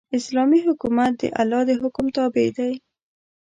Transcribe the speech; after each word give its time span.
اسلامي 0.17 0.59
حکومت 0.67 1.11
د 1.17 1.23
الله 1.41 1.61
د 1.69 1.71
حکم 1.81 2.05
تابع 2.17 2.47
دی. 2.57 2.71